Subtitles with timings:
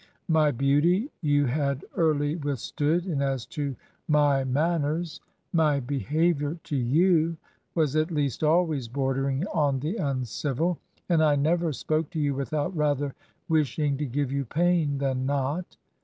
[0.27, 3.75] 'My beauty you had early withstood, and as to
[4.07, 5.21] my manners—
[5.53, 7.37] my behavior to you
[7.75, 12.75] was at least always bordering on the uncivil, and I never spoke to you without
[12.75, 13.13] rather
[13.47, 15.77] wishing to give you pain than not.